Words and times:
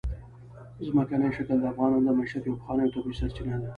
ځمکنی 0.87 1.29
شکل 1.37 1.57
د 1.61 1.65
افغانانو 1.73 2.05
د 2.05 2.09
معیشت 2.17 2.43
یوه 2.45 2.59
پخوانۍ 2.59 2.83
او 2.85 2.93
طبیعي 2.95 3.15
سرچینه 3.19 3.57
ده. 3.61 3.69